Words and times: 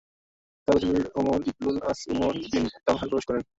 তার 0.67 0.75
পেছনে 0.75 0.99
Amr 1.19 1.39
Ibnul 1.49 1.77
As 1.89 1.99
এবং 2.07 2.27
উসমান 2.31 2.35
বিন 2.51 2.65
তালহা 2.85 3.05
প্রবেশ 3.09 3.25
করেন। 3.27 3.43